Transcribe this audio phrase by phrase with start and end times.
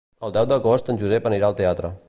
[0.27, 1.97] El deu d'agost en Josep anirà al teatre.